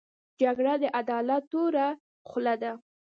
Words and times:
جګړه 0.41 0.73
د 0.83 0.85
عدالت 0.99 1.43
توره 1.51 1.87
خوله 2.27 2.55
ده 2.61 2.71